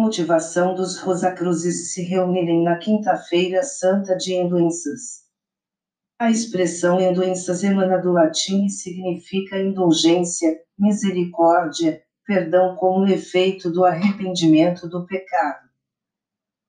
[0.00, 5.24] Motivação dos Rosacruzes se reunirem na Quinta-feira Santa de Endoenças.
[6.16, 14.88] A expressão endoenças emana do latim e significa indulgência, misericórdia, perdão como efeito do arrependimento
[14.88, 15.68] do pecado.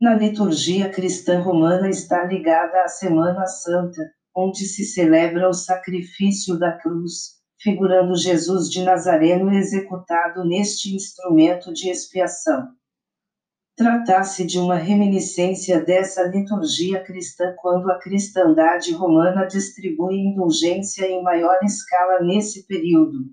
[0.00, 4.02] Na liturgia cristã romana está ligada à Semana Santa,
[4.34, 11.88] onde se celebra o sacrifício da cruz, figurando Jesus de Nazareno executado neste instrumento de
[11.88, 12.81] expiação.
[13.74, 21.58] Tratasse de uma reminiscência dessa liturgia cristã quando a cristandade romana distribui indulgência em maior
[21.62, 23.30] escala nesse período.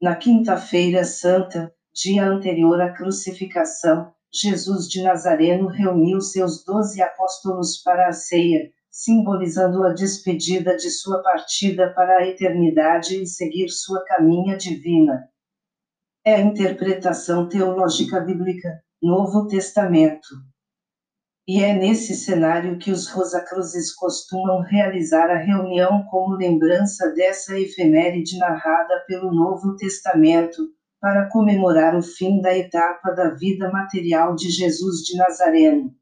[0.00, 8.06] Na Quinta-feira Santa, dia anterior à crucificação, Jesus de Nazareno reuniu seus doze apóstolos para
[8.06, 14.56] a ceia, simbolizando a despedida de sua partida para a eternidade e seguir sua caminha
[14.56, 15.28] divina.
[16.24, 20.28] É a interpretação teológica bíblica, Novo Testamento.
[21.46, 28.38] E é nesse cenário que os Rosacruzes costumam realizar a reunião como lembrança dessa efeméride
[28.38, 35.02] narrada pelo Novo Testamento, para comemorar o fim da etapa da vida material de Jesus
[35.02, 35.94] de Nazareno.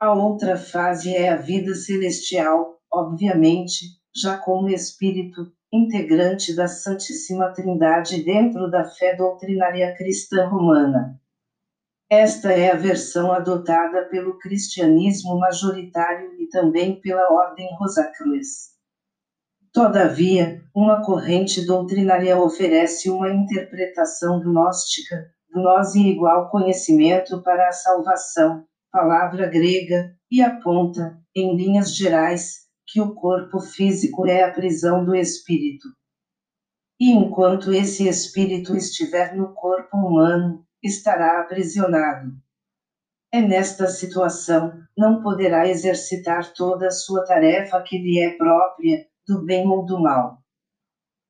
[0.00, 8.24] A outra fase é a vida celestial, obviamente, já como espírito, integrante da Santíssima Trindade
[8.24, 11.20] dentro da fé doutrinária cristã romana.
[12.08, 18.76] Esta é a versão adotada pelo cristianismo majoritário e também pela Ordem Rosacruz.
[19.72, 29.48] Todavia, uma corrente doutrinária oferece uma interpretação gnóstica, gnose igual conhecimento para a salvação, palavra
[29.48, 35.88] grega, e aponta, em linhas gerais, que o corpo físico é a prisão do espírito.
[36.98, 42.32] E enquanto esse espírito estiver no corpo humano, estará aprisionado.
[43.32, 49.44] É nesta situação, não poderá exercitar toda a sua tarefa que lhe é própria, do
[49.44, 50.38] bem ou do mal.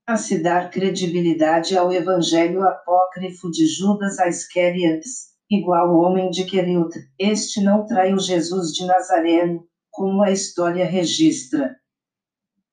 [0.07, 7.63] A se dar credibilidade ao evangelho apócrifo de Judas Iscariotes, igual homem de Queriot, este
[7.63, 11.75] não traiu Jesus de Nazareno, como a história registra.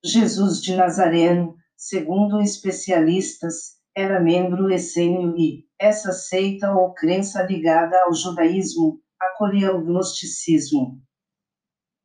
[0.04, 8.14] Jesus de Nazareno, segundo especialistas, era membro essênio e, essa seita ou crença ligada ao
[8.14, 10.98] judaísmo, acolhia o gnosticismo.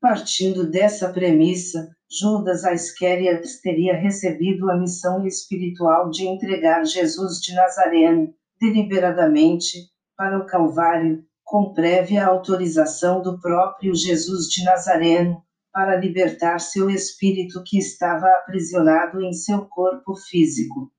[0.01, 8.33] Partindo dessa premissa, Judas Iscariotes teria recebido a missão espiritual de entregar Jesus de Nazareno,
[8.59, 15.41] deliberadamente, para o Calvário, com prévia autorização do próprio Jesus de Nazareno,
[15.71, 20.91] para libertar seu espírito que estava aprisionado em seu corpo físico.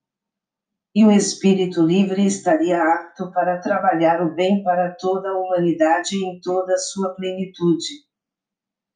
[0.93, 6.41] E o espírito livre estaria apto para trabalhar o bem para toda a humanidade em
[6.41, 7.87] toda a sua plenitude.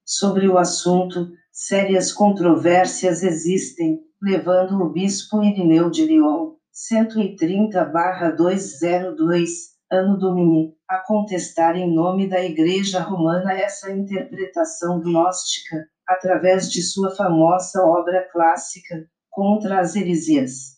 [0.04, 9.50] Sobre o assunto, sérias controvérsias existem, levando o bispo Irineu de Lyon, 130-202,
[9.92, 17.14] Ano Domini, a contestar em nome da Igreja Romana essa interpretação gnóstica, através de sua
[17.14, 20.73] famosa obra clássica, Contra as Heresias.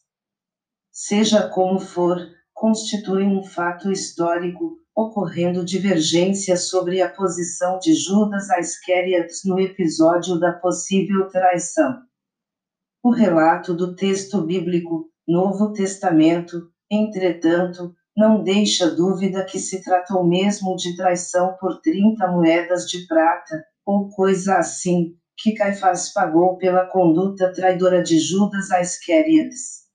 [0.99, 2.17] Seja como for,
[2.55, 10.55] constitui um fato histórico, ocorrendo divergências sobre a posição de Judas Iscariotes no episódio da
[10.55, 11.99] possível traição.
[13.03, 20.77] O relato do texto bíblico, Novo Testamento, entretanto, não deixa dúvida que se tratou mesmo
[20.77, 27.53] de traição por 30 moedas de prata, ou coisa assim, que Caifás pagou pela conduta
[27.53, 29.86] traidora de Judas Iscariotes.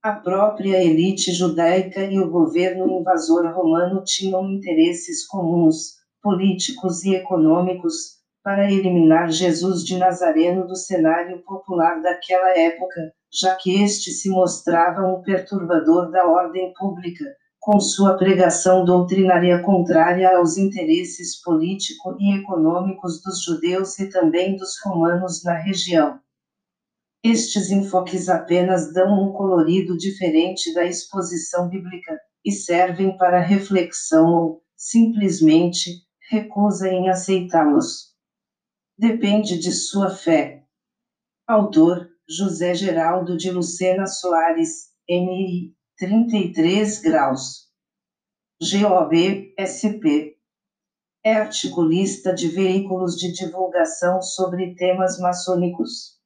[0.00, 8.18] A própria elite judaica e o governo invasor romano tinham interesses comuns, políticos e econômicos,
[8.44, 15.04] para eliminar Jesus de Nazareno do cenário popular daquela época, já que este se mostrava
[15.04, 17.24] um perturbador da ordem pública,
[17.58, 24.80] com sua pregação doutrinária contrária aos interesses político e econômicos dos judeus e também dos
[24.84, 26.20] romanos na região.
[27.22, 34.62] Estes enfoques apenas dão um colorido diferente da exposição bíblica e servem para reflexão ou,
[34.76, 38.14] simplesmente, recusa em aceitá-los.
[38.96, 40.64] Depende de sua fé.
[41.46, 47.68] Autor José Geraldo de Lucena Soares, MI, 33 graus.
[48.60, 50.36] GOB SP.
[51.24, 56.17] É articulista de veículos de divulgação sobre temas maçônicos.